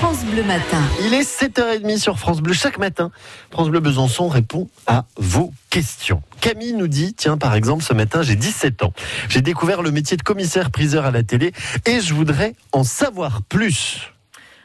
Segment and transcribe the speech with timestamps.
[0.00, 0.82] France Bleu Matin.
[1.04, 2.54] Il est 7h30 sur France Bleu.
[2.54, 3.10] Chaque matin,
[3.50, 6.22] France Bleu Besançon répond à vos questions.
[6.40, 8.94] Camille nous dit, tiens, par exemple, ce matin, j'ai 17 ans.
[9.28, 11.52] J'ai découvert le métier de commissaire-priseur à la télé
[11.84, 14.10] et je voudrais en savoir plus.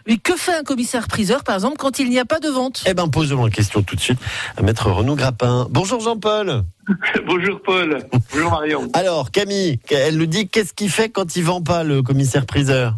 [0.07, 2.85] Oui, que fait un commissaire-priseur, par exemple, quand il n'y a pas de vente?
[2.87, 4.19] Eh ben, posons la question tout de suite
[4.55, 5.67] à Maître Renaud Grappin.
[5.69, 6.63] Bonjour Jean-Paul.
[7.27, 7.97] Bonjour Paul.
[8.31, 8.89] Bonjour Marion.
[8.93, 12.95] Alors, Camille, elle nous dit, qu'est-ce qu'il fait quand il vend pas le commissaire-priseur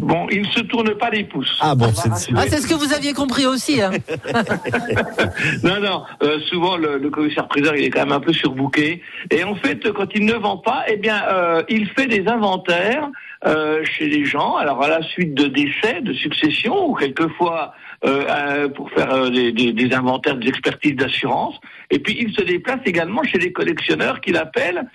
[0.00, 1.58] Bon, il ne se tourne pas les pouces.
[1.60, 3.80] Ah bon, c'est Ah, c'est ce que vous aviez compris aussi.
[3.82, 3.90] Hein.
[5.62, 6.02] Non, non.
[6.22, 9.02] euh, souvent, le, le commissaire-priseur, il est quand même un peu surbooké.
[9.30, 13.08] Et en fait, quand il ne vend pas, eh bien, euh, il fait des inventaires
[13.46, 14.56] euh, chez les gens.
[14.56, 17.72] Alors, à la suite de décès, de succession, ou quelquefois
[18.04, 21.54] euh, euh, pour faire des, inventaires, des expertises d'assurance.
[21.90, 24.88] Et puis, il se déplace également chez les collectionneurs qu'il appelle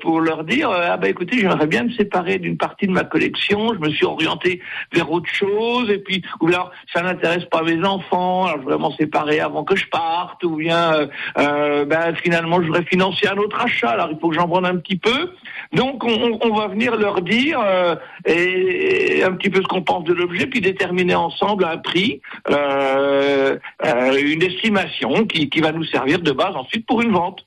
[0.00, 3.72] pour leur dire ah ben écoutez, j'aimerais bien me séparer d'une partie de ma collection.
[3.74, 4.60] Je me suis orienté
[4.92, 5.90] vers autre chose.
[5.90, 8.46] Et puis, ou alors, ça n'intéresse pas mes enfants.
[8.46, 10.42] Alors, je voudrais m'en séparer avant que je parte.
[10.44, 13.90] Ou bien, ben finalement, je voudrais financer un autre achat.
[13.90, 15.32] Alors, il faut que j'en vende un petit peu.
[15.72, 19.82] Donc, on, on- on va venir leur dire euh, et, un petit peu ce qu'on
[19.82, 25.72] pense de l'objet, puis déterminer ensemble un prix, euh, euh, une estimation qui, qui va
[25.72, 27.44] nous servir de base ensuite pour une vente.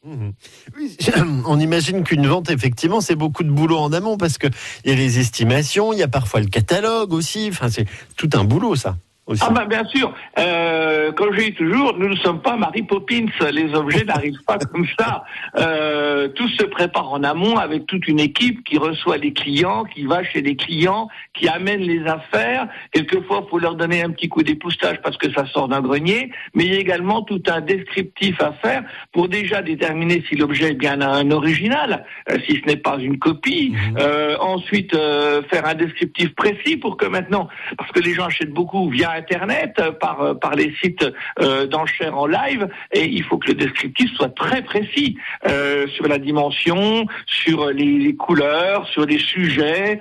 [0.78, 0.98] Oui,
[1.46, 4.48] on imagine qu'une vente, effectivement, c'est beaucoup de boulot en amont parce que
[4.84, 7.48] il y a les estimations, il y a parfois le catalogue aussi.
[7.50, 7.86] Enfin, c'est
[8.18, 8.96] tout un boulot, ça.
[9.26, 9.42] Aussi.
[9.46, 13.28] Ah ben bien sûr, euh, comme je dis toujours, nous ne sommes pas Mary Poppins,
[13.54, 15.24] les objets n'arrivent pas comme ça.
[15.58, 20.04] Euh, tout se prépare en amont avec toute une équipe qui reçoit les clients, qui
[20.04, 22.68] va chez les clients, qui amène les affaires.
[22.92, 26.30] Quelquefois, il faut leur donner un petit coup d'époustage parce que ça sort d'un grenier,
[26.54, 30.72] mais il y a également tout un descriptif à faire pour déjà déterminer si l'objet
[30.72, 33.74] est bien un original, euh, si ce n'est pas une copie.
[33.98, 38.54] Euh, ensuite, euh, faire un descriptif précis pour que maintenant, parce que les gens achètent
[38.54, 41.06] beaucoup via Internet, euh, par, euh, par les sites
[41.40, 46.08] euh, d'enchères en live, et il faut que le descriptif soit très précis euh, sur
[46.08, 50.00] la dimension, sur les, couleurs, sur les sujets,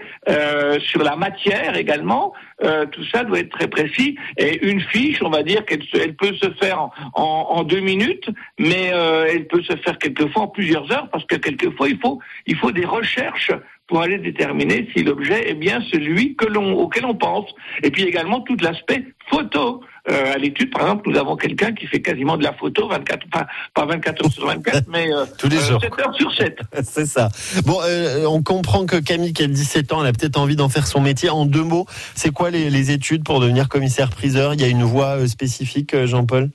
[0.81, 2.33] sur la matière également.
[2.63, 4.17] Euh, tout ça doit être très précis.
[4.39, 8.29] Et une fiche, on va dire qu'elle peut se faire en deux minutes,
[8.59, 12.19] mais euh, elle peut se faire quelquefois en plusieurs heures, parce que quelquefois il faut
[12.47, 13.53] il faut des recherches
[13.87, 17.55] pour aller déterminer si l'objet est bien celui que l'on auquel on pense.
[17.83, 19.81] Et puis également tout l'aspect photo.
[20.11, 23.31] Euh, à l'étude, par exemple, nous avons quelqu'un qui fait quasiment de la photo 24,
[23.31, 25.81] pas, pas 24 heures sur 24, mais euh, Tous les jours.
[25.81, 26.59] 7 heures sur 7.
[26.83, 27.29] C'est ça.
[27.65, 30.69] Bon, euh, on comprend que Camille, qui a 17 ans, elle a peut-être envie d'en
[30.69, 31.31] faire son métier.
[31.31, 34.55] En deux mots, c'est quoi les, les études pour devenir commissaire-priseur?
[34.55, 36.51] Il y a une voie euh, spécifique, euh, Jean-Paul?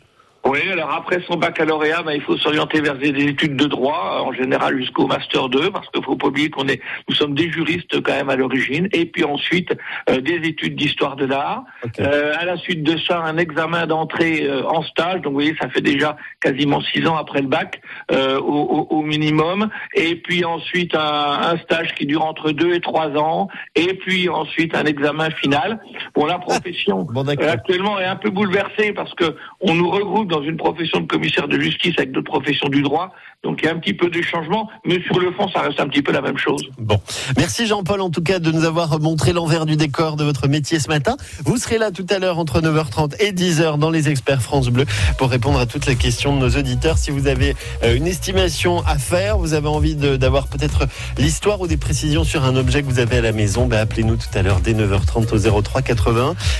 [0.47, 4.31] Oui, alors après son baccalauréat, ben, il faut s'orienter vers des études de droit, en
[4.31, 8.01] général jusqu'au master 2, parce qu'il faut pas oublier qu'on est, nous sommes des juristes
[8.01, 9.73] quand même à l'origine, et puis ensuite
[10.09, 11.63] euh, des études d'histoire de l'art.
[11.99, 15.21] Euh, à la suite de ça, un examen d'entrée euh, en stage.
[15.21, 17.81] Donc, vous voyez, ça fait déjà quasiment six ans après le bac
[18.11, 19.69] euh, au, au- au minimum.
[19.95, 23.47] Et puis ensuite un, un stage qui dure entre deux et trois ans.
[23.75, 25.79] Et puis ensuite un examen final.
[26.17, 27.45] Bon, la profession Bon, d'accord.
[27.47, 31.05] euh, actuellement est un peu bouleversée parce que on nous regroupe dans une profession de
[31.05, 33.13] commissaire de justice avec d'autres professions du droit.
[33.43, 35.79] Donc, il y a un petit peu de changement, mais sur le fond, ça reste
[35.79, 36.63] un petit peu la même chose.
[36.79, 36.99] Bon,
[37.37, 40.79] merci Jean-Paul en tout cas de nous avoir montré l'envers du décor de votre métier
[40.79, 41.17] ce matin.
[41.45, 44.85] Vous serez là tout à l'heure entre 9h30 et 10h dans les experts France Bleu
[45.19, 46.97] pour répondre à toutes les questions de nos auditeurs.
[46.97, 50.87] Si vous avez euh, une estimation à faire, vous avez envie d'avoir peut-être
[51.19, 54.15] l'histoire ou des précisions sur un objet que vous avez à la maison, ben appelez-nous
[54.15, 56.06] tout à l'heure dès 9h30 au 03 80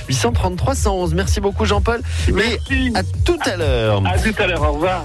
[0.08, 1.14] 833 111.
[1.14, 2.02] Merci beaucoup Jean-Paul.
[2.32, 2.92] Merci.
[2.96, 4.02] à tout à l'heure.
[4.06, 4.62] À tout à l'heure.
[4.62, 5.04] Au revoir.